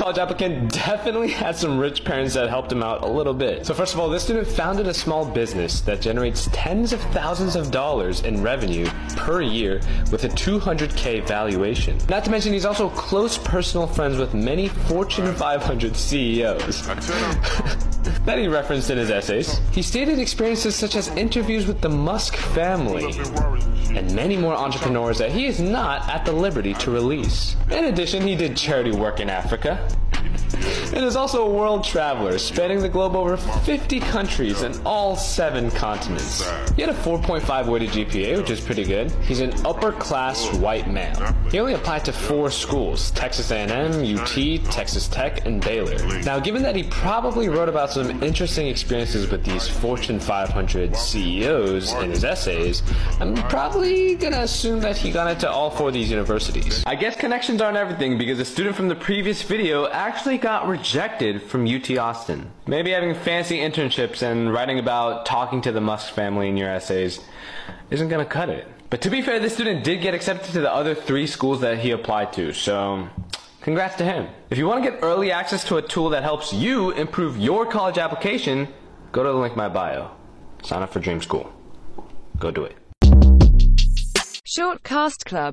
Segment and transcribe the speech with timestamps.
[0.00, 3.66] college applicant definitely had some rich parents that helped him out a little bit.
[3.66, 7.54] So first of all, this student founded a small business that generates tens of thousands
[7.54, 11.98] of dollars in revenue per year with a 200k valuation.
[12.08, 16.86] Not to mention he's also close personal friends with many Fortune 500 CEOs.
[18.24, 19.60] that he referenced in his essays.
[19.72, 23.12] He stated experiences such as interviews with the Musk family
[23.96, 27.56] and many more entrepreneurs that he is not at the liberty to release.
[27.70, 29.88] In addition, he did charity work in Africa,
[30.92, 35.70] and is also a world traveler, spanning the globe over 50 countries and all seven
[35.70, 36.48] continents.
[36.76, 39.10] He had a 4.5 weighted GPA, which is pretty good.
[39.22, 41.34] He's an upper class white male.
[41.50, 46.20] He only applied to four schools: Texas A&M, UT, Texas Tech, and Baylor.
[46.22, 51.92] Now, given that he probably wrote about some interesting experiences with these Fortune 500 CEOs
[51.94, 52.82] in his essays,
[53.20, 56.82] I'm probably gonna assume that he got into all four of these universities.
[56.86, 61.42] I guess connections aren't everything because a student from the previous video actually got rejected
[61.42, 62.50] from UT Austin.
[62.66, 67.20] Maybe having fancy internships and writing about talking to the Musk family in your essays
[67.90, 68.68] isn't gonna cut it.
[68.90, 71.78] But to be fair, this student did get accepted to the other three schools that
[71.78, 73.08] he applied to, so
[73.62, 74.28] congrats to him.
[74.50, 77.64] If you want to get early access to a tool that helps you improve your
[77.64, 78.68] college application,
[79.12, 80.10] go to the link in my bio.
[80.62, 81.50] Sign up for Dream School.
[82.38, 82.76] Go do it.
[84.44, 85.48] Short Cast Club